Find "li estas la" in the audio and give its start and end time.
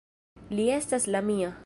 0.59-1.25